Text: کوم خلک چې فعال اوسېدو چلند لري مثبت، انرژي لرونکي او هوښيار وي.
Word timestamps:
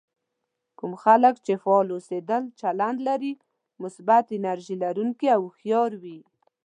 کوم 0.77 0.93
خلک 1.03 1.35
چې 1.45 1.53
فعال 1.61 1.87
اوسېدو 1.95 2.39
چلند 2.59 2.97
لري 3.07 3.33
مثبت، 3.81 4.25
انرژي 4.37 4.75
لرونکي 4.83 5.27
او 5.35 5.41
هوښيار 5.45 5.91
وي. 6.03 6.19